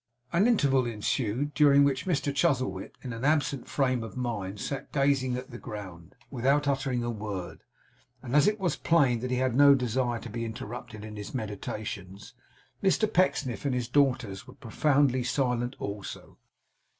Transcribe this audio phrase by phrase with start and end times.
[0.33, 5.37] An interval ensued, during which Mr Chuzzlewit, in an absent frame of mind, sat gazing
[5.37, 7.61] at the ground, without uttering a word;
[8.23, 11.35] and as it was plain that he had no desire to be interrupted in his
[11.35, 12.33] meditations,
[12.83, 16.39] Mr Pecksniff and his daughters were profoundly silent also.